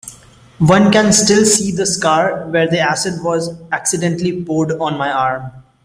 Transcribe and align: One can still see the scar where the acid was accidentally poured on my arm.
One 0.57 0.91
can 0.91 1.13
still 1.13 1.45
see 1.45 1.71
the 1.71 1.85
scar 1.85 2.47
where 2.49 2.67
the 2.67 2.79
acid 2.79 3.21
was 3.21 3.53
accidentally 3.71 4.43
poured 4.43 4.71
on 4.79 4.97
my 4.97 5.11
arm. 5.11 5.51